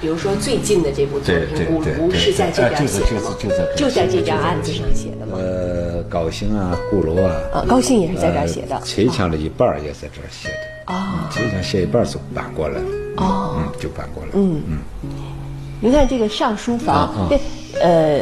[0.00, 3.34] 比如说最近的这部作品《鼓炉》是在这边写的吗？
[3.76, 5.36] 就在这张案子上写的吗？
[5.36, 8.80] 呃，高兴啊，鼓楼啊，呃，高兴也是在这儿写的。
[8.84, 10.94] 秦腔的一半也在这儿写的。
[10.94, 12.84] 哦，秦腔写一半就搬过来了。
[13.16, 14.30] 哦，嗯，就搬过来。
[14.34, 14.78] 嗯嗯。
[15.80, 17.40] 您看这个上书房，对，
[17.80, 18.20] 呃，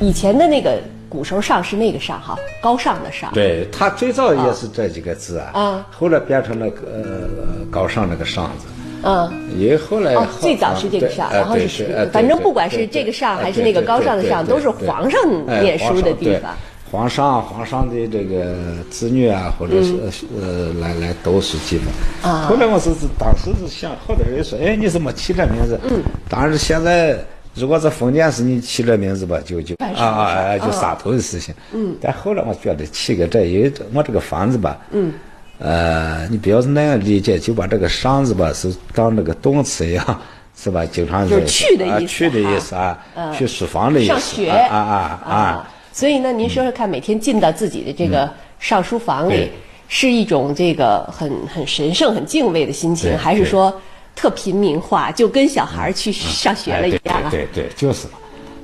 [0.00, 3.32] 以前的那个古时候上是那个上哈，高尚的上。
[3.32, 5.50] 对他最早也是这几个字啊。
[5.54, 5.86] 啊。
[5.92, 7.28] 后来变成了呃
[7.70, 8.66] 高尚那个上字。
[9.02, 9.58] 嗯。
[9.58, 10.14] 也后来。
[10.14, 15.20] 哦，最早是这个上，然后是，反正不管是这个上还是那个高尚的上，都是皇上
[15.62, 16.54] 念书的地方。
[16.90, 18.56] 皇上，皇上的这个
[18.90, 19.94] 子女啊，或者是
[20.40, 22.30] 呃来来读书基本。
[22.30, 22.48] 啊。
[22.48, 25.78] 后来我是是当时是想，好多人说，哎，你怎么起这名字？
[25.88, 26.02] 嗯。
[26.28, 27.16] 当然现在，
[27.54, 31.54] 如果是封建时你起这名字吧，就就啊啊啊，就杀头的事情。
[31.72, 31.94] 嗯。
[32.00, 34.78] 但后来我觉得起个这，因为我这个房子吧。
[34.90, 35.12] 嗯。
[35.60, 40.20] 呃，你不要是那样理解，就把这个“上”字吧，是当那个动词一样，
[40.56, 40.86] 是吧？
[40.86, 42.06] 经常是去的意思。
[42.06, 42.98] 去的意思啊。
[43.36, 44.08] 去书房的意思。
[44.08, 44.48] 上学。
[44.48, 44.96] 啊啊
[45.30, 45.70] 啊！
[45.92, 49.50] 所以呢，您说说看，每天进到自己的这个上书房里，
[49.86, 53.74] 是一种这个很很神圣、很敬畏的心情，还是说
[54.16, 57.28] 特平民化，就跟小孩去上学了一样啊？
[57.30, 58.14] 对对，就是嘛，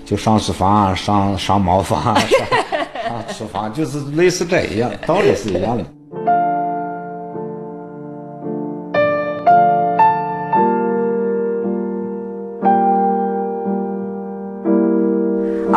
[0.07, 2.17] 就上书房、上上茅房、上
[3.37, 5.85] 书房，就是类似这一样，道理是一样的。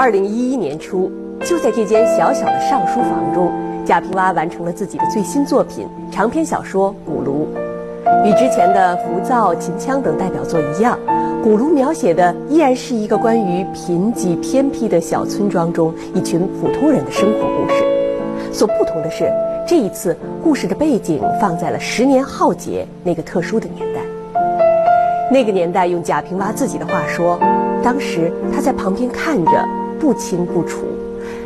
[0.10, 1.12] 二零一一年初。
[1.42, 3.52] 就在这间小小的上书房中，
[3.86, 7.48] 贾平凹完成了自己的最新作品长篇小说《古炉》。
[8.26, 10.98] 与之前的《浮躁》《秦腔》等代表作一样，
[11.44, 17.84] 《古炉》描写的依然是一个关于贫瘠偏僻的小村庄中一群普通人的生活故事。
[18.52, 19.32] 所不同的是，
[19.68, 24.02] 这一次故事的背景放在了十年浩劫那个特殊的年代。
[25.32, 27.40] 那个年代，用贾平凹自己的话说，
[27.84, 29.70] 当时他在旁边看着，
[30.00, 30.86] 不清不楚。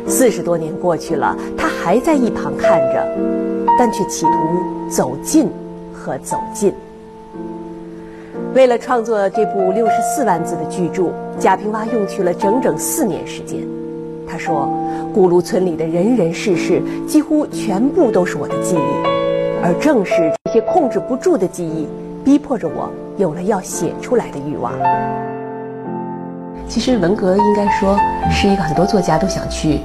[0.06, 3.06] 四十多年过去了，他还在一旁看着，
[3.78, 4.32] 但却企图
[4.90, 5.48] 走近
[5.92, 6.72] 和走近。
[8.54, 11.06] 为了创作这部六十四万字的巨著，
[11.38, 13.60] 贾平凹用去了整整四年时间。
[14.28, 14.68] 他说
[15.12, 19.06] ：“古炉村里的人人事事，几乎全部都是我的记忆，
[19.62, 21.88] 而正是这些控制不住的记忆，
[22.24, 24.72] 逼迫着我有了要写出来的欲望。”
[26.68, 27.98] 其实文革应该说
[28.30, 29.80] 是一个很多作家都想去。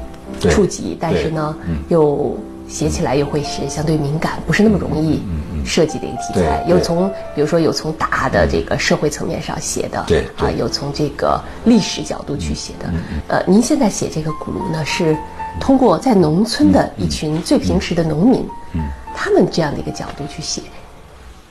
[0.50, 1.57] 触及，但是呢，
[1.90, 5.22] 又写起来又会是相对敏感，不是那么容易
[5.66, 6.63] 设计的一个题材。
[6.66, 12.89] 有从，比如说有从大的这个社会层面上写的，对啊，有从这个历史角度去写的。
[13.28, 15.18] 呃，您现在写这个古炉呢，是
[15.59, 18.81] 通过在农村的一群最平时的农民，嗯
[19.13, 20.62] 他们这样的一个角度去写，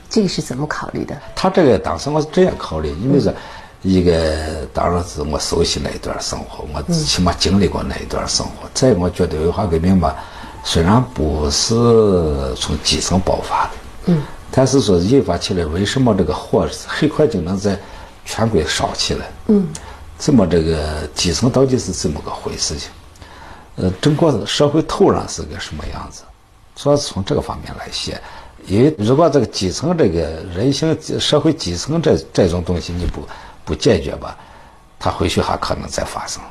[0.09, 1.15] 这个是怎么考虑的？
[1.35, 3.31] 他这个当时我是这样考虑，因为是。
[3.81, 8.69] 一个当然是我熟悉那一段生活，我起码经历过那一段生活。
[8.73, 10.17] 再，我觉得文化革命吧，
[10.65, 11.73] 虽然不是
[12.55, 13.71] 从基层爆发的，
[14.07, 17.79] 嗯，但是说引发起来，为什么这个火很快就能在
[18.25, 19.31] 全国烧起来？
[19.47, 19.65] 嗯，
[20.17, 22.89] 怎么这个基层到底是怎么个回事情？
[23.77, 26.23] 呃，整个社会土壤是个什么样子？
[26.75, 28.19] 主要是从这个方面来写，
[28.67, 30.19] 因为如果这个基层这个
[30.53, 33.25] 人性、社会基层这这种东西你不。
[33.69, 34.35] 不解决吧，
[34.97, 36.41] 他回去还可能再发生。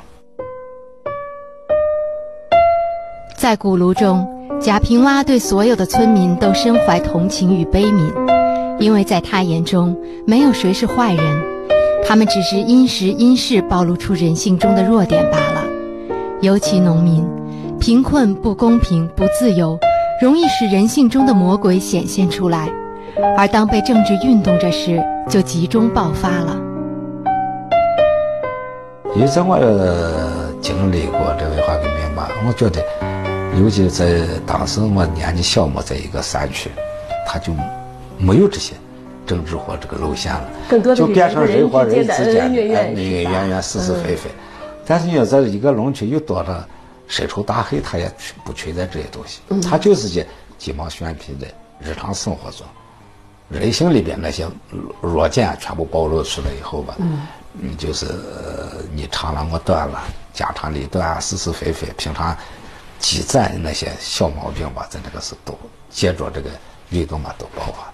[3.37, 4.25] 在古炉中，
[4.61, 8.09] 贾平凹对所有的村民都深怀同情与悲悯，
[8.79, 9.93] 因为在他眼中，
[10.25, 11.43] 没有谁是坏人，
[12.07, 15.65] 他们只是因时因势暴露出人性中的弱点罢了。
[16.39, 17.27] 尤其农民，
[17.81, 19.77] 贫困、不公平、不自由，
[20.21, 22.69] 容易使人性中的魔鬼显现出来，
[23.37, 26.68] 而当被政治运动着时，就集中爆发了。
[29.15, 29.57] 因为在我
[30.61, 32.83] 经历过这文化革命吧，我觉得，
[33.59, 36.69] 尤其在当时我年纪小嘛，在一个山区，
[37.25, 37.51] 他就
[38.17, 38.75] 没有这些
[39.25, 44.29] 政治或这个路线了，就变成人和人之间的恩恩怨怨、是是非非。
[44.85, 46.67] 但是你要在一个农村，又多了
[47.07, 48.09] 深仇大恨，他也
[48.45, 50.25] 不存在这些东西，他就是些
[50.59, 51.47] 鸡毛蒜皮的
[51.79, 52.65] 日常生活中，
[53.49, 54.45] 人性里边那些
[55.01, 56.95] 弱点全部暴露出来以后吧。
[56.99, 57.21] 嗯，
[57.77, 58.05] 就是
[58.93, 60.01] 你长了我短了，
[60.33, 62.37] 家长里短，是是非非，平常
[62.99, 65.59] 积攒的那些小毛病吧，在那个时候都
[65.89, 66.49] 借着这个
[66.89, 67.91] 运动嘛都爆发。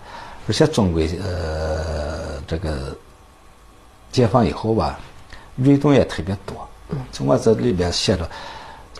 [0.47, 2.95] 而且中国呃这个
[4.11, 4.99] 解放以后吧，
[5.57, 6.67] 运动也特别多。
[7.11, 8.29] 从我这里边写着，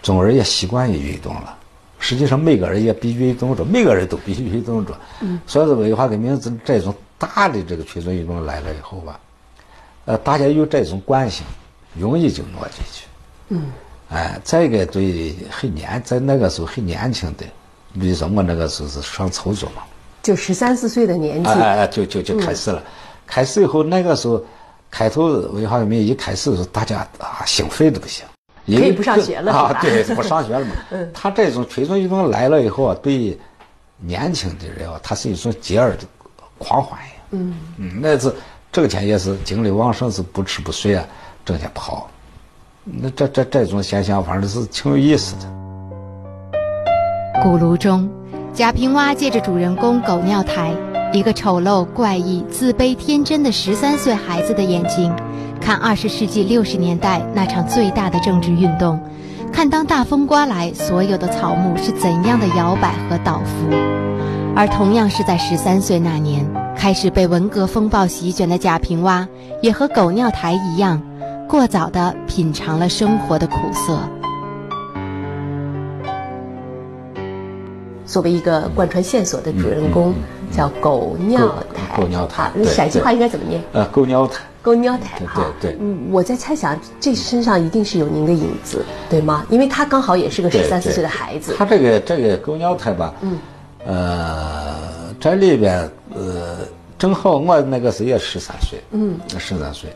[0.02, 1.56] 中国人也习惯于运动了。
[2.00, 4.98] 实际上每个人也比运动着，每个人都比运动着。
[5.46, 9.20] 所以说文化革命这这种大的这个群众运动来了以后吧。
[10.06, 11.46] 呃，大家有这种惯性，
[11.94, 13.06] 容易就挪进去。
[13.50, 13.72] 嗯。
[14.10, 17.46] 哎，再一个对很年，在那个时候很年轻的，
[18.00, 19.82] 比如说我那个时候是上初中嘛，
[20.22, 22.84] 就十三四岁的年纪，哎哎，就就就开始了。
[23.26, 24.40] 开始以后，那个时候
[24.92, 28.24] 开头文化革命一开始的时候，大家啊兴奋的不行，
[28.68, 30.76] 可以不上学了啊，对，不上学了嘛。
[30.92, 31.12] 嗯。
[31.12, 33.36] 他这种群众运动来了以后啊，对
[33.98, 36.06] 年轻的人啊，他是一种节日的
[36.60, 37.12] 狂欢呀。
[37.32, 38.32] 嗯嗯，那是
[38.76, 41.06] 整天也是精力旺盛，是不吃不睡啊，
[41.46, 42.10] 整天跑。
[42.84, 46.62] 那这这这种现象，反正是挺有意思的。
[47.42, 48.10] 古炉中，
[48.54, 50.74] 贾平凹借着主人公狗尿台，
[51.14, 55.12] 一个丑陋、怪异、自卑、天真的十三岁孩子的眼睛，
[55.62, 59.00] 看二十世纪六十年代那场最大的政治运动，
[59.54, 63.70] 看当大风刮来，所有的草木是怎样的摇摆和倒伏。
[64.56, 66.46] 而同样是在十三岁那年，
[66.78, 69.26] 开始被文革风暴席卷的贾平凹，
[69.62, 71.02] 也和狗尿台一样。
[71.48, 73.98] 过早的品尝了生活的苦涩。
[78.06, 80.14] 作为一个贯穿线索的主人公，
[80.52, 81.98] 叫狗尿台。
[82.02, 83.62] 狗尿台，陕西话应该怎么念？
[83.74, 84.44] 呃，狗尿台。
[84.62, 85.78] 狗尿台，对对。
[85.80, 89.46] 嗯，我在猜想，这身上一定是有您的影子，对吗？
[89.50, 91.54] 因为他刚好也是个十三四岁的孩子。
[91.58, 93.38] 他这个这个狗尿台吧，嗯，
[93.86, 94.65] 呃，
[95.20, 96.58] 这里边呃，
[96.98, 99.90] 正好我那个时候也十三岁，嗯，十三岁。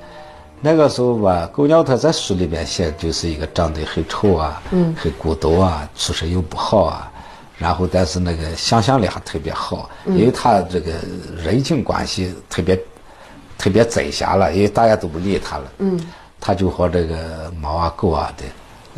[0.62, 7.10] 那个时候吧，狗尿他在书里边写就是一个长得很丑啊，嗯，很孤独啊，出身又不好啊，
[7.58, 10.92] 然后但是那个想象力还特别好，因为他这个
[11.38, 12.78] 人情关系特别
[13.58, 15.98] 特别窄狭了，因为大家都不理他了，嗯，
[16.42, 18.44] 他就和这个猫啊狗啊的，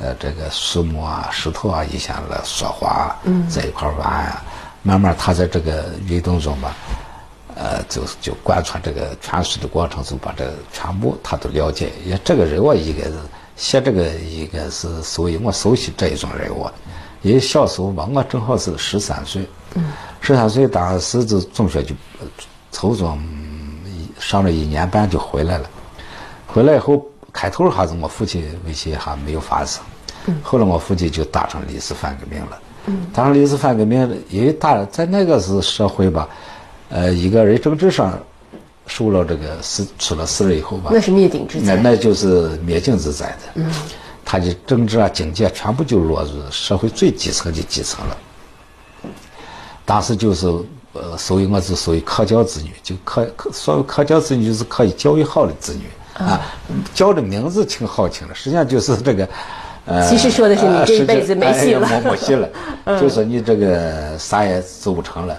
[0.04, 4.44] 呃，这个树木啊石头啊一下来说话，嗯，在一块玩啊，
[4.84, 6.76] 慢慢他在这个运动中吧。
[7.54, 11.92] 呃，就就贯穿这个全书的过程，就把这全部他都了解。
[12.04, 13.14] 也这个人我应该是
[13.56, 16.68] 写这个应该是属于我熟悉这一种人物。
[17.22, 19.46] 因为小时候吧，我正好是十三岁，
[20.22, 21.94] 十三岁当时就中学就
[22.72, 23.22] 初中
[24.20, 25.70] 上了一年半就回来了。
[26.48, 29.84] 回来以后，开头还是我父亲威胁还没有发生，
[30.42, 32.60] 后来我父亲就打成历史反革命了。
[32.88, 36.28] 嗯打成历史反革命，因为打在那个是社会吧。
[36.90, 38.18] 呃，一个人政治上
[38.88, 43.38] 受了这个死出了事了以后吧，那是灭顶之灾，那那就是灭顶之灾的。
[43.54, 43.72] 嗯，
[44.26, 48.18] 他的政治啊、经济啊，全部就落入社会最基层的基层了。
[49.86, 50.48] 当时就是
[50.94, 55.84] 呃，属于我是属于科教子女，就可可所谓科教子女就是可以教育好的子女
[56.14, 56.42] 啊。
[56.94, 59.30] 叫的名字挺好听的，实际上就是这个
[59.86, 62.48] 呃，其实说的是你这一辈子没戏了，没戏了，
[63.00, 65.38] 就是你这个啥也做不成了。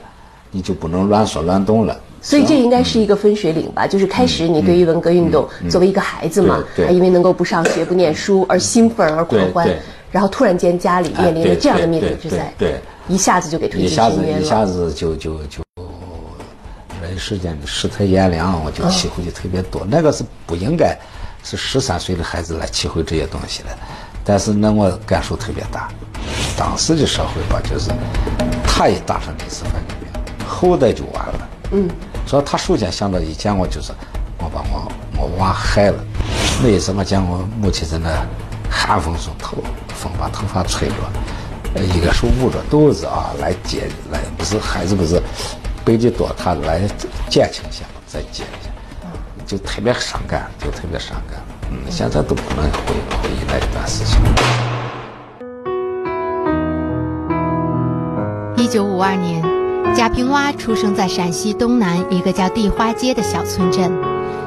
[0.54, 3.86] 你就不能乱说乱动了，所以这应该是一个分水岭吧？
[3.86, 9.66] 就是开始你对于文革运动，作为一个孩子嘛，因为能够不上学不念书而兴奋而狂欢，
[10.10, 12.78] 然后突然间家里面临着这样的灭顶之灾，对，
[13.08, 14.40] 一下子就给推进深渊了。
[14.42, 15.62] 一下子，一下子就就就
[17.00, 19.86] 人世间的世态炎凉，我就体会的特别多。
[19.88, 20.94] 那个是不应该
[21.42, 23.68] 是十三岁的孩子来体会这些东西的，
[24.24, 25.88] 但是那我感受特别大。
[26.56, 27.90] 当时的社会吧，就是
[28.64, 30.46] 他也打上那次反革命。
[30.46, 31.48] 后代就完了。
[31.72, 31.88] 嗯，
[32.26, 33.92] 所以他首先想到一见，我就是
[34.38, 36.04] 我把我我娃害了。
[36.62, 38.10] 那一次我见我母亲在那
[38.70, 39.56] 寒风中头
[39.94, 40.94] 风把头发吹着，
[41.82, 45.20] 一个手捂着肚子啊，来接来不是孩子不是
[45.84, 46.80] 背的多，他来
[47.28, 48.70] 减轻一下，再接一下，
[49.46, 51.40] 就特别伤感，就特别伤感。
[51.70, 54.20] 嗯，现在都不能回回忆那一段事情。
[58.56, 59.42] 一九五二年。
[59.94, 63.92] 贾平凹出生在陕西东南一个叫地花街的小村镇，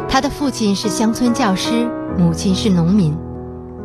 [0.10, 3.15] 他的父亲是乡村教师，母亲是农民。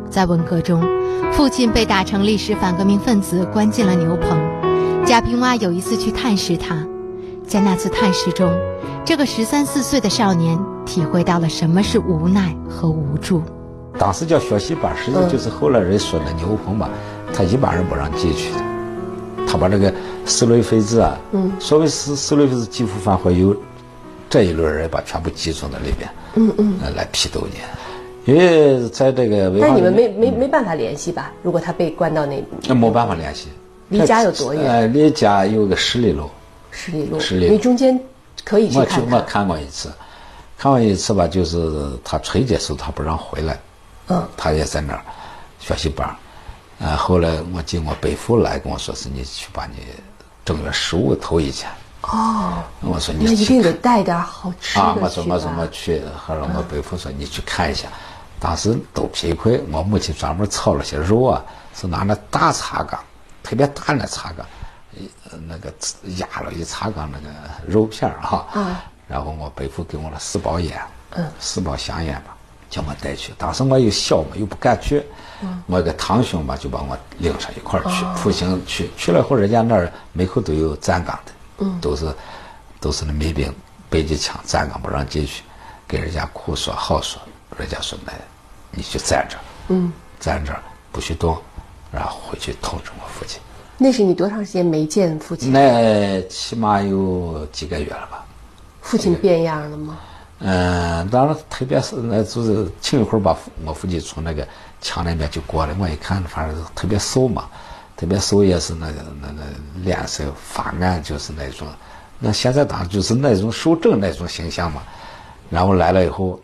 [0.09, 0.83] 在文革中，
[1.31, 4.39] 父亲被打成历史反革命分子，关进了牛棚。
[5.05, 6.83] 贾平凹有一次去探视他，
[7.45, 8.51] 在那次探视中，
[9.03, 13.41] 这个十三四岁的少年体会到了什么是无奈和无助。
[13.97, 16.89] 当时叫学习班，实际上就是后来人说的牛棚吧，
[17.33, 18.59] 他一般人不让进去的。
[19.47, 19.93] 他把这个
[20.25, 23.55] 四类分子啊，嗯，所谓四四类分子几乎反会有
[24.29, 29.51] 这一轮人把全部集中在里边，嗯嗯，来批斗你，因为在这个。
[29.59, 31.33] 但你们没没没办法联系吧？
[31.41, 33.49] 如果他被关到那，那没办法联系。
[33.89, 34.63] 离家有多远？
[34.63, 36.29] 呃，离家有个十里路。
[36.69, 37.19] 十里路。
[37.19, 37.49] 十里。
[37.49, 37.99] 你中间
[38.43, 38.99] 可以去看。
[39.01, 39.91] 我去，我看过一次，
[40.57, 43.59] 看过一次吧，就是他春节时候他不让回来，
[44.07, 45.01] 嗯，他也在那儿
[45.59, 46.07] 学习班。
[46.79, 49.75] 啊，后来我经过伯父来跟我说是，你去把你
[50.43, 51.69] 正月十五头一天
[52.01, 57.87] 哦，我说你那一定得带点好吃的啊，我说我说我去，后来我伯父说你去看一下，
[58.39, 61.43] 当时都皮块，我母亲专门炒了些肉啊，
[61.75, 62.99] 是拿那大茶缸，
[63.43, 64.60] 特别大那茶缸，呃
[65.47, 65.73] 那个
[66.17, 67.29] 压了一茶缸那个
[67.65, 68.47] 肉片儿哈，
[69.07, 70.81] 然后我伯父给我了四包烟，
[71.11, 72.35] 嗯，四包香烟吧，
[72.69, 73.33] 叫我带去。
[73.37, 75.03] 当时我又小嘛，又不敢去，
[75.65, 82.13] 我一个堂兄吧就把我领上一块儿去，普兴去，去了以后人家那儿门口都有站岗的，嗯，都是
[82.79, 83.53] 都是那民兵
[83.89, 85.43] 背着枪站岗不让进去，
[85.87, 87.21] 给人家哭说好说，
[87.57, 88.13] 人家说那
[88.71, 89.37] 你就站着，
[89.69, 90.53] 嗯，站着
[90.91, 91.37] 不许动，
[91.91, 93.41] 然后回去通知我父亲。
[93.83, 95.51] 那是你多长时间没见父亲？
[95.51, 98.23] 那起码有几个月了吧？
[98.79, 99.97] 父亲变样了吗？
[100.37, 103.35] 嗯，当然，特别是那就是前一会儿吧
[103.65, 104.47] 我父亲从那个
[104.81, 107.49] 墙那边就过来，我一看，反正特别瘦嘛，
[107.97, 109.41] 特别瘦也是那个那那
[109.83, 111.67] 脸色发暗，就是那种，
[112.19, 114.83] 那现在当然就是那种受症那种形象嘛。
[115.49, 116.39] 然后来了以后，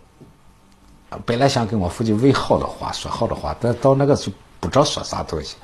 [1.23, 5.55] 本来想跟我父亲问好的话，说好的话，但到那个时候不知道说啥东西，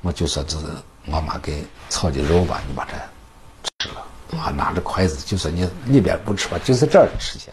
[0.00, 0.64] 我就说这是
[1.06, 2.92] 我妈给炒的肉吧，你把这
[3.84, 4.04] 吃了。
[4.30, 7.50] 我拿着筷子就说你里边不吃吧，就是这儿吃去。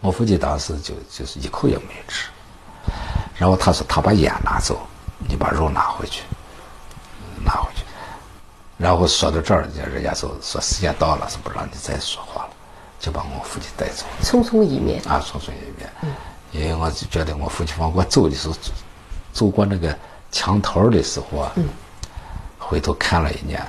[0.00, 2.28] 我父亲当时就就是一口也没吃，
[3.36, 4.78] 然后他说他把烟拿走，
[5.26, 6.22] 你把肉拿回去，
[7.44, 7.82] 拿回去。
[8.78, 12.50] 然后说到这儿，人家人家就说时间到了，是不让你再说话了，
[13.00, 14.22] 就把我父亲带走了。
[14.22, 15.90] 匆匆一面，啊，匆匆一面，
[16.52, 18.70] 因为我就觉得我父亲往过走的时候，走
[19.32, 19.98] 走过那个
[20.30, 21.52] 墙头的时候啊，
[22.68, 23.64] 回头看了一眼，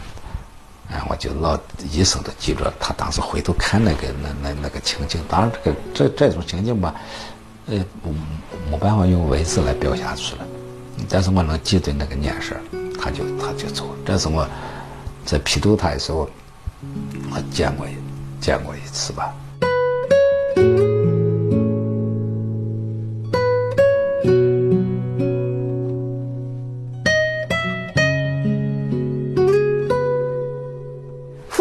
[0.89, 1.57] 哎，我就老
[1.91, 5.21] 一生都记着他当时回头看那个那那那个情景。
[5.29, 6.95] 当然，这个这这种情景吧，
[7.67, 8.11] 呃，没
[8.71, 10.45] 没办法用文字来表现出来，
[11.07, 12.57] 但是我能记得那个眼神，
[12.99, 13.95] 他就他就走。
[14.03, 14.47] 这是我
[15.25, 16.27] 在批斗他的时候，
[17.31, 17.91] 我见过一
[18.41, 19.31] 见过一次吧。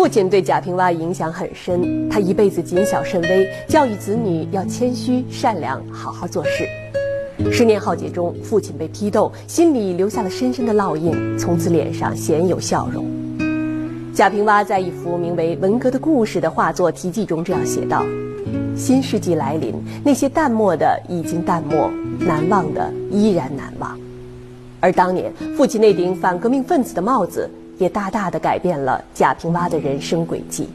[0.06, 6.64] 父亲对贾平凹影响很深，他一辈子谨小慎微，教育子女要谦虚、善良，好好做事。
[7.50, 13.04] 十年浩劫中，父亲被批斗，心里留下了深深的烙印，从此脸上鲜有笑容。
[14.14, 18.06] 贾平凹在一幅名为《文革的故事》的画作题记中这样写道
[18.78, 23.98] ：“新世纪来临，那些淡漠的已经淡漠，难忘的依然难忘。
[24.78, 30.68] 而当年父亲那顶反革命分子的帽子，也大大的改变了贾平凹的人生轨迹。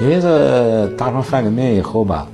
[0.00, 2.26] 因为这当上反革命以后吧，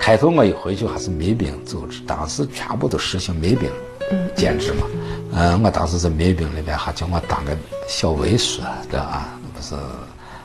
[0.00, 3.68] 开头我一回去还是民兵组织，当时全部都实行民兵
[4.36, 4.86] 兼职嘛。
[5.34, 7.56] 嗯，我当时在民兵里面还叫我当个
[7.88, 9.74] 小卫书，对吧，不是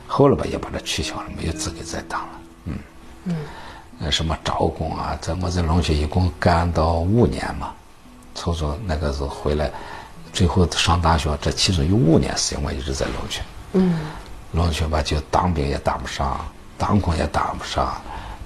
[0.06, 2.28] 后来吧也把它取消了，没有资格再当了。
[2.64, 2.78] 嗯
[3.26, 3.36] 嗯，
[4.00, 7.72] 呃，什么招工啊，在我在龙区一共干到五年嘛，
[8.34, 9.70] 瞅瞅那个时候回来，
[10.38, 13.44] 最后上大学，这其中有五年时间我一直在龙泉。
[13.72, 13.98] 嗯，
[14.52, 16.38] 龙泉吧就当兵也当不上，
[16.78, 18.00] 当工也当不上，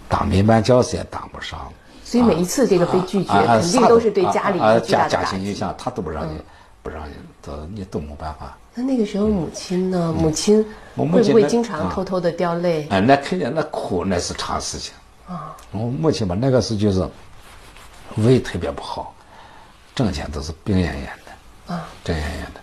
[0.08, 1.70] 当民办教师也当不上。
[2.02, 5.54] 所以每一次这个被拒绝，肯定都是对家里的打击嗯家庭影。
[5.54, 6.40] 响，他都不让你，
[6.82, 8.56] 不让你，都你都没办法。
[8.74, 10.14] 那那个时候母亲呢？
[10.18, 10.64] 母亲
[10.96, 12.86] 会不会经常偷偷的掉泪？
[12.88, 14.94] 哎，那肯定那哭那是常事情。
[15.28, 17.06] 啊，我母亲吧，那个时候就是
[18.16, 19.14] 胃特别不好，
[19.94, 21.21] 整天都是病恹恹的，
[21.72, 22.60] 啊，病恹恹的。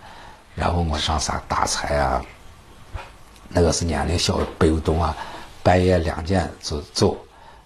[0.56, 2.22] 然后我上山打柴啊，
[3.48, 5.16] 那个是年龄小，背不动啊，
[5.64, 7.18] 半夜两点就走，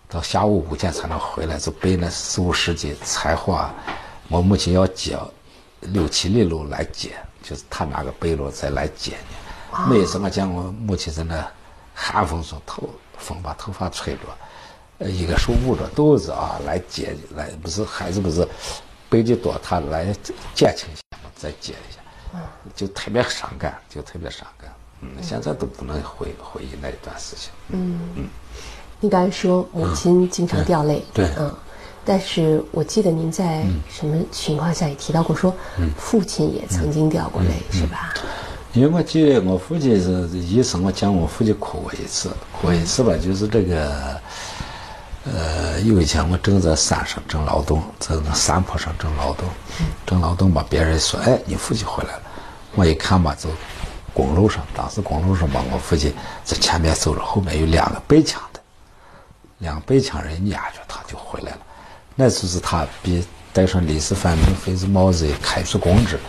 [0.07, 3.73] 到下午五点才能回来，就背那四五十斤柴火、啊，
[4.29, 5.17] 我母亲要接
[5.79, 9.89] 六七里路来接，就是她拿个背篓再来接你。
[9.89, 11.45] 每次我见我母亲在那
[11.95, 14.19] 寒风中头风把头发吹着，
[14.99, 18.47] 呃，一个手捂着肚子啊，来接来，不是孩子不是
[19.09, 20.13] 背的多，他来
[20.53, 20.87] 减轻
[21.43, 22.39] 再接一下，
[22.73, 24.71] 就特别伤感，就特别伤感。
[25.01, 27.51] 嗯，现在都不能回回忆那一段事情。
[29.01, 31.35] 你刚才说母亲经常掉泪，对对。
[31.37, 31.53] 嗯，
[32.05, 35.53] 但是我记得您在什么情况下也提到过，说
[35.97, 38.13] 父亲也曾经掉过泪，是吧？
[38.71, 44.17] 因为我记得我父亲是一生，我讲我父亲哭过一次，哭过一次吧，就是这个，
[45.25, 49.47] 呃，有一天我正在山上正劳动，在那山坡上正劳动，
[50.05, 52.21] 正劳动吧，别人说，哎，你父亲回来了，
[52.75, 53.49] 我一看吧，就
[54.13, 56.13] 公路上，当时公路上吧，我父亲
[56.43, 58.59] 在前面走着，后面有两个背枪的，
[59.59, 61.57] 两个背枪人压着他就回来了，
[62.15, 66.19] 那就是他比戴上历史反面分子帽子，开除公职，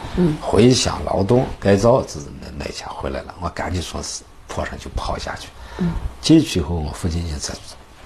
[0.40, 4.00] 回乡劳动改造，这是那那天回来了，我赶紧从
[4.46, 5.48] 坡上就跑下去。
[6.20, 7.52] 进去以后，我父亲就在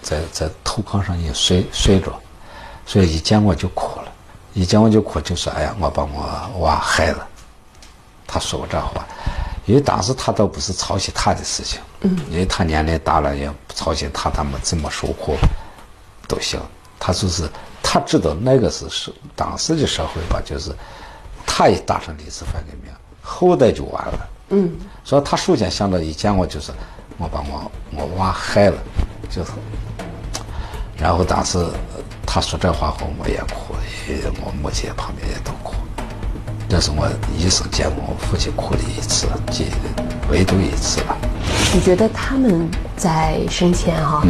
[0.09, 2.19] 在在土炕上也睡睡着，
[2.87, 4.09] 所以一见我就哭了，
[4.55, 7.29] 一见我就哭，就说：“哎呀，我把我娃害了。”
[8.27, 9.05] 他说过这话，
[9.67, 11.79] 因为当时他倒不是操心他的事情，
[12.31, 15.37] 因为他年龄大了，也不操心他他们怎么受苦
[16.27, 16.59] 都行。
[16.99, 17.47] 他就是
[17.83, 20.75] 他知道那个是是当时的社会吧，就是
[21.47, 22.91] 他一打上历史反革命，
[23.23, 24.29] 后代就完了。
[24.49, 24.75] 嗯，
[25.05, 26.73] 所以他首先想到一见我就是
[27.19, 28.79] 我把我我娃害了，
[29.29, 29.51] 就是。
[30.97, 31.59] 然后当时
[32.27, 33.75] 他说这话后，我也哭，
[34.45, 35.75] 我母亲旁边也都哭。
[36.69, 37.09] 这是我
[37.39, 39.67] 一生见过我父亲哭的一次，记
[40.31, 41.17] 唯独一次吧。
[41.73, 44.23] 你觉得他们在生前哈，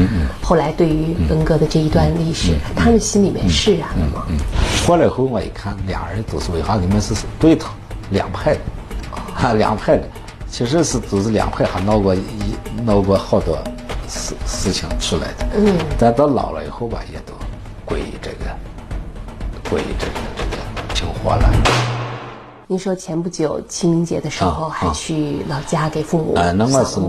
[0.43, 4.27] 后来对于文革的这一段历史，他们心里面释然了吗？
[4.87, 7.71] 回来后我一看，俩人都是为啥你们是对头，
[8.11, 8.61] 两派的，
[9.35, 10.05] 哈，两派的，
[10.49, 12.23] 其实是都是两派，还闹过一
[12.85, 13.59] 闹过好多
[14.59, 15.47] 事事情出来的。
[15.55, 17.33] 嗯，但到老了以后吧，也都
[17.85, 18.45] 归于这个
[19.71, 21.49] 归于这个这个清活了。
[22.67, 27.01] 您说前不久清明节的时候还去老家给父母啊，那我是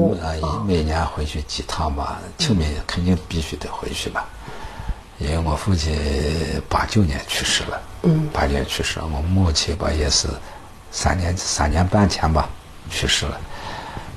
[0.45, 2.19] 啊，每年回去几趟吧。
[2.37, 4.25] 清明肯定必须得回去吧，
[5.17, 5.97] 因为我父亲
[6.69, 10.29] 八九年去世了，嗯，八九年去世，我母亲吧也是
[10.91, 12.47] 三年三年半前吧
[12.89, 13.37] 去世了，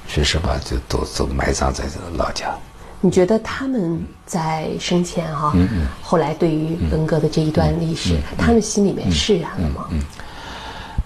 [0.06, 2.54] 去世吧就都都埋葬在这老家。
[3.04, 5.52] 你觉得他们在生前哈，
[6.00, 9.88] 后来对于文革的这一段历史，他们心里面释然了吗？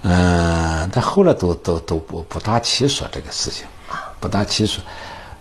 [0.03, 3.67] 嗯，但后来都都都不不大提说这个事情，
[4.21, 4.85] 不大提说。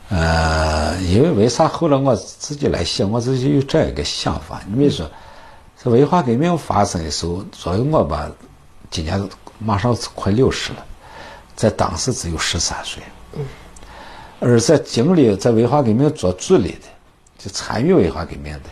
[0.08, 4.62] 呃，因为为啥后来我自己来写，我自己有这样一个想法。
[4.66, 5.12] 你比如说，
[5.84, 8.32] 这文化革命发生的时候，作为我吧，
[8.90, 10.86] 今年马上快六十了，
[11.54, 13.04] 在当时只有十三岁。
[13.34, 13.44] 嗯。
[14.40, 16.88] 而在经历在文化革命做主力的，
[17.38, 18.70] 就参与文化革命的，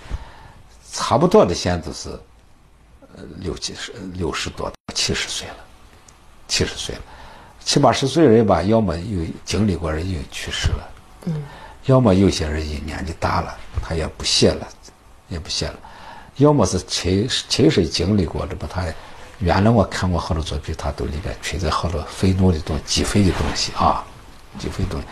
[0.91, 2.09] 差不多的现在都是，
[3.15, 5.55] 呃，六七十、六十多、七十岁了。
[6.45, 7.01] 七十岁了，
[7.63, 10.89] 七八十岁人吧，要么有经历过人已经去世了，
[11.25, 11.43] 嗯，
[11.85, 14.67] 要么有些人已经年纪大了，他也不写了，
[15.29, 15.79] 也不写了，
[16.35, 18.85] 要么是亲亲身经历过，这不他
[19.39, 24.05] 原来我看过好多作品，他都里边存在好多愤怒的东西激愤的东西啊，
[24.59, 25.07] 击飞东西。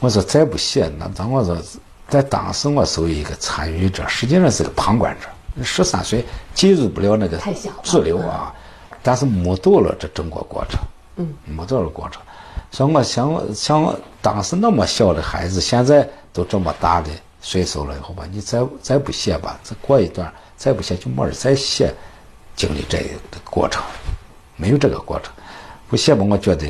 [0.00, 1.56] 我说再不写，那当我说
[2.08, 5.28] 在当时我作为一个参与者，实际上是个旁观者，
[5.62, 7.38] 十三岁进入不了那个
[7.82, 8.52] 主流啊。
[9.02, 10.78] 但是目睹了这整个过程，
[11.16, 12.20] 嗯，目睹了过程，
[12.70, 17.10] 所以我想想，当时那么小的孩子，现在都这么大的
[17.40, 21.94] 岁数了以后吧，你再再不写吧，再过一段再不写就没人再写
[22.54, 23.82] 经历这个过程，
[24.56, 25.32] 没有这个过程，
[25.88, 26.66] 不写吧，我觉得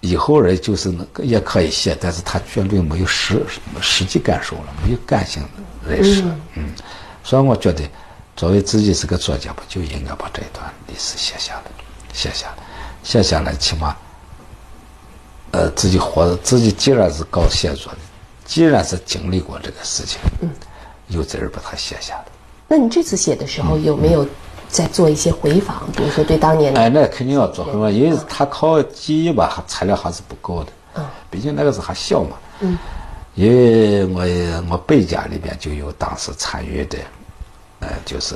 [0.00, 3.44] 以后人就是那个也可以写，但是他绝对没有实
[3.80, 5.42] 实际感受了，没有感性
[5.86, 6.22] 认识，
[6.54, 6.70] 嗯，
[7.22, 7.82] 所以我觉得。
[8.36, 11.62] 作为自己是个作家，吧就应该把这一段历史写下来，
[12.14, 12.54] 写下来，
[13.02, 13.94] 写下来，起码，
[15.50, 17.98] 呃，自己活，自己既然是搞写作的，
[18.46, 20.48] 既然是经历过这个事情，嗯，
[21.08, 22.24] 有责任把它写下来。
[22.66, 24.26] 那你这次写的时候有没有
[24.70, 25.82] 在做一些回访？
[25.96, 26.80] 比如说对当年的？
[26.80, 30.72] 哎，那肯定要做回访，因为他靠记忆吧，材料还是不够的。
[30.94, 32.36] 嗯，毕竟那个时候还小嘛。
[32.60, 32.78] 嗯，
[33.34, 34.22] 因为我
[34.70, 36.98] 我北家里边就有当时参与的。
[37.80, 38.34] 呃，就是，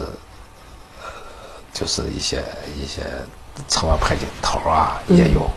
[1.03, 1.11] 呃，
[1.73, 2.43] 就是一些
[2.83, 3.03] 一些
[3.69, 5.51] 策划派的头啊，也有。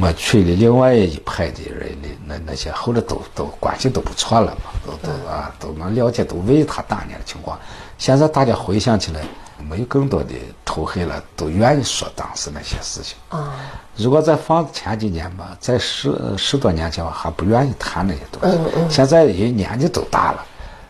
[0.00, 7.58] 我去的另外一派的人的那那些，后来都都关系都不错了嘛，都都啊都能了解，都为他当年的情况。
[7.98, 9.22] 现在大家回想起来，
[9.68, 13.16] 没有更多的仇恨了，都愿意说当时那些事情。
[13.28, 13.52] 啊。
[13.96, 18.56] 如果在放前几年吧，在十十多年前还不愿意谈那些东西。
[18.56, 18.90] 嗯嗯。
[18.90, 20.44] 现在因为年纪都大了。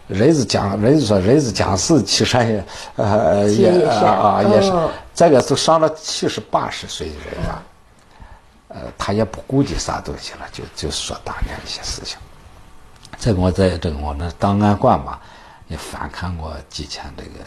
[0.09, 4.73] 人是讲，人是说，人是讲事，其实也，呃，也啊，也是，
[5.13, 7.63] 这个都上了七十八十岁的人了，
[8.69, 12.19] 呃，他也不顾及啥东西了，就就说当年一些事情。
[13.19, 15.19] 这个我在这个我那档案馆嘛，
[15.67, 17.41] 也翻看过几千这个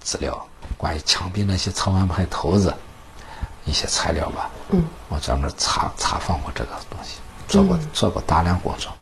[0.00, 0.42] 资料，
[0.76, 2.72] 关于枪毙那些草案派头子
[3.64, 4.50] 一些材料吧。
[4.70, 4.84] 嗯。
[5.08, 8.92] 我专门查查访过这个东西，做过做过大量工作。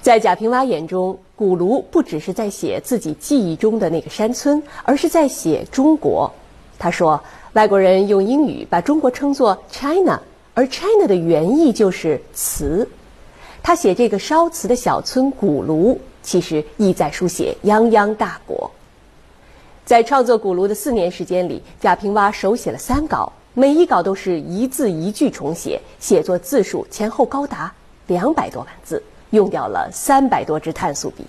[0.00, 6.32] 在贾平凹眼中，古卢不只是在写自己记忆中的那个山村，而是在写中国。
[6.78, 7.22] 他说，
[7.52, 10.18] 外国人用英语把中国称作 China，
[10.54, 12.88] 而 China 的原意就是瓷。
[13.62, 18.70] 他写这个烧瓷的小村古卢，其实意在书写泱泱大国。
[19.90, 27.74] 在创作古炉的四年时间里，贾平凹手写了三稿，每一稿都是一字一句重写，写作字数前后高达
[28.06, 31.26] 两百多万字，用掉了三百多支碳素笔。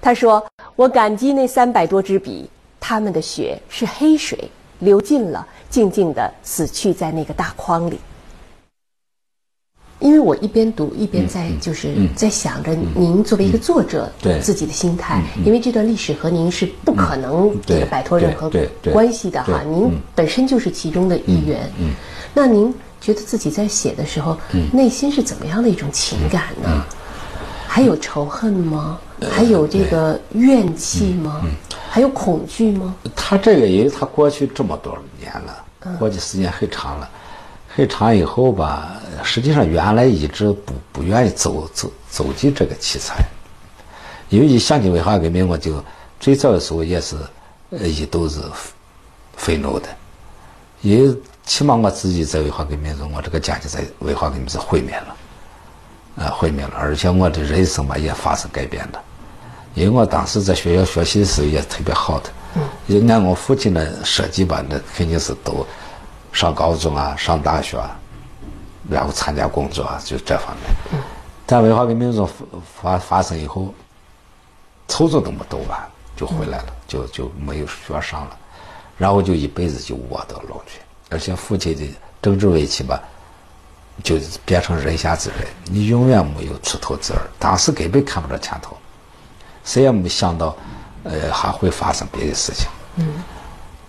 [0.00, 0.42] 他说
[0.74, 2.48] ：“我感激那三百多支笔，
[2.80, 8.00] 他们的血是黑水，流尽了，静静地死去在那个大筐里。”
[9.98, 18.50] 因为我一边读一边在就是在想着您作为一个作者自己的心态，因为这段历史和您是不可能这个摆脱任何
[18.92, 21.70] 关系的哈，您本身就是其中的一员。
[22.34, 24.36] 那您觉得自己在写的时候，
[24.70, 26.84] 内心是怎么样的一种情感呢？
[27.66, 28.98] 还有仇恨吗？
[29.30, 31.42] 还有这个怨气吗？
[31.88, 32.94] 还有恐惧吗？
[33.14, 37.08] 他这个因为他过去这么多年了，过去时间很长了。
[37.76, 43.22] 很长以后吧，实际上原来一直不不愿意走走走进这个题材，
[44.30, 45.84] 因为一想起文化革命，我就
[46.18, 47.14] 最早的时候也是
[47.68, 48.50] 呃一肚子
[49.36, 49.88] 愤怒的，
[50.80, 59.02] 因为起码我自己在文化革命中，我这个家庭在文化革命是毁灭了，啊毁灭了，而且我的人生吧也发生改变了，
[59.74, 62.30] 因为我当时在学校学习的时候也特别好的，
[62.88, 65.66] 嗯，按我父亲的设计吧，那肯定是都。
[66.36, 67.82] 上高中啊，上大学，
[68.90, 71.02] 然后参加工作，就这方面。
[71.46, 72.28] 在文化革命中
[72.78, 73.72] 发发生以后，
[74.86, 75.80] 初中都没读完
[76.14, 78.36] 就回来了，就就没有学上了，
[78.98, 81.88] 然后就一辈子就窝到农村，而且父亲的
[82.20, 83.00] 政治危机吧，
[84.04, 87.16] 就变成人下之人，你永远没有出头之日。
[87.38, 88.76] 当时根本看不着前头，
[89.64, 90.54] 谁也没想到，
[91.04, 92.68] 呃，还会发生别的事情。
[92.96, 93.22] 嗯。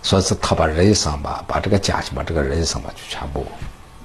[0.02, 3.44] 说是他把人生吧，把这个家庭，把这个人生吧，就全部，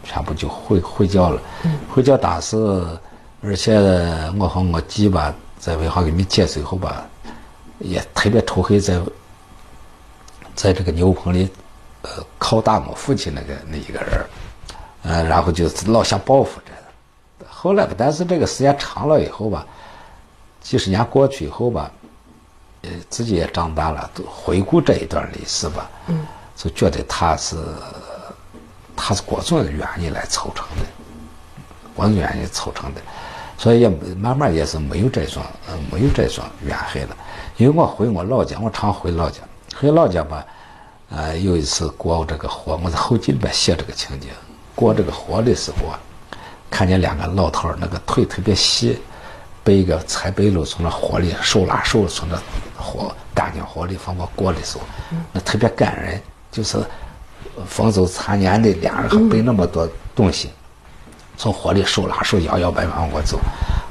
[0.04, 1.42] 全部就毁毁掉了。
[1.90, 2.58] 毁掉当时，
[3.42, 3.78] 而且
[4.40, 7.06] 我和我弟吧，在文化革命结束以后吧，
[7.80, 9.00] 也特别仇恨在，
[10.56, 11.48] 在这个牛棚里，
[12.02, 14.26] 呃，拷打我父亲那个那一个人，
[15.04, 17.46] 呃，然后就是老想报复这。
[17.48, 19.66] 后来吧但是这个时间长了以后吧，
[20.60, 21.90] 几十年过去以后吧。
[23.10, 27.56] 自己也长大了，都回顾这一段历史吧，嗯，就觉得他是，
[28.96, 30.86] 他是各种原因来凑成的，
[31.96, 33.02] 各种原因凑成的，
[33.58, 37.16] 所以也慢慢也是没有这种，嗯，没有这种怨恨了。
[37.56, 39.42] 因为我回我老家，我常回老家，
[39.80, 40.46] 回老家吧，
[41.10, 44.28] 呃，有一次过这个河，我在后记里边写这个情节，
[44.76, 46.00] 过这个河的时候啊，
[46.70, 49.00] 看见两个老头，那个腿特别细。
[49.66, 52.36] 背一个菜背篓从那河里手拉手从那
[52.94, 54.84] 河干净河里放我过的时候，
[55.32, 56.22] 那特别感人。
[56.52, 56.78] 就是
[57.66, 60.52] 风走残年的两人还背那么多东西，
[61.36, 63.40] 从火里手拉手摇摇摆摆往过走。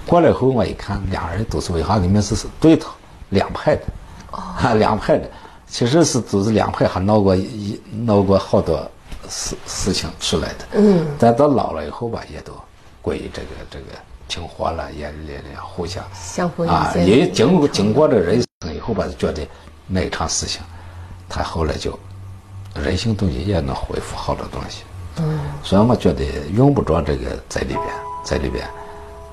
[0.06, 2.92] 过来后我一看，两人都是为啥革命是对头
[3.30, 3.82] 两派的，
[4.30, 5.28] 啊两派的，
[5.66, 8.88] 其实是都是两派还闹过一闹过好多
[9.28, 10.64] 事事情出来的。
[10.74, 12.52] 嗯，但到老了以后吧，也都
[13.02, 13.86] 归这个这个。
[14.28, 19.40] 平和了，也也也互相相互啊，也经过经过这人生以后吧，觉得
[19.86, 20.60] 那一场事情，
[21.28, 21.98] 他后来就
[22.74, 24.82] 人性东西也能恢复好多东西。
[25.16, 27.82] 嗯，所以我觉得用不着这个在里边，
[28.22, 28.68] 在里边，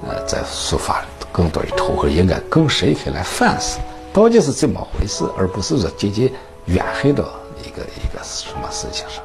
[0.07, 3.79] 呃，在抒发更多的仇恨，应该更深刻来反思
[4.13, 6.33] 到底是怎么回事，而不是说仅仅
[6.65, 7.23] 怨恨到
[7.65, 9.23] 一个一个什么事情上。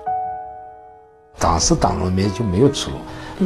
[1.38, 2.96] 当时当农民就没有出路。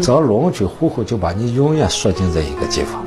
[0.02, 3.02] 只要农村户口就把你永远锁进在一个地方，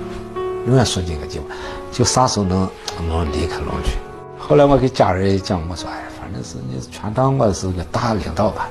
[0.65, 1.47] 永远锁进一个地方，
[1.91, 2.67] 就啥时候能
[3.07, 3.97] 能离开农村？
[4.37, 8.69] 后来我给家人讲，我说哎，反正是你全当我是个大领导吧，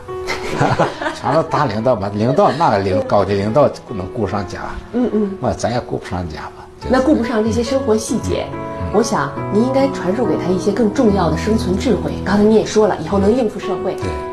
[1.15, 4.61] 全当大领导吧，领导哪个领高级领导能顾上家？
[4.93, 6.67] 嗯嗯，我咱也顾不上家吧。
[6.89, 8.47] 那顾不上这些生活细节，
[8.93, 12.13] 我想你应该传授给他一些更重要的生存智慧。
[12.25, 13.95] 刚才你也说了，以后能应付社会。
[13.95, 14.30] 对。